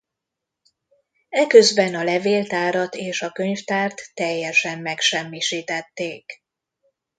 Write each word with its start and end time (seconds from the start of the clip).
Eközben 1.29 1.95
a 1.95 2.03
levéltárat 2.03 2.95
és 2.95 3.21
a 3.21 3.31
könyvtárt 3.31 4.01
teljesen 4.13 4.79
megsemmisítették. 4.81 6.41